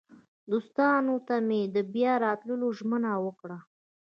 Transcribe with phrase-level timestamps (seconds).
[0.51, 3.57] دوستانو ته مې د بیا راتلو ژمنه وکړه.